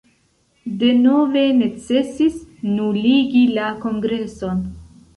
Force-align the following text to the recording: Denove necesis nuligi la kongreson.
Denove 0.83 1.43
necesis 1.59 2.41
nuligi 2.81 3.47
la 3.55 3.71
kongreson. 3.89 4.69